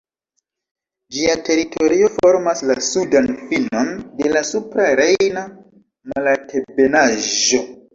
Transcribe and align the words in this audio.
Ĝia 1.17 1.35
teritorio 1.49 2.09
formas 2.15 2.65
la 2.71 2.77
sudan 2.89 3.31
finon 3.53 3.95
de 4.25 4.35
la 4.35 4.45
Supra 4.53 4.91
Rejna 5.05 5.49
Malaltebenaĵo. 5.57 7.67